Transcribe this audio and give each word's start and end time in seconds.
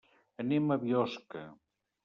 Anem 0.43 0.73
a 0.75 0.79
Biosca. 0.85 1.47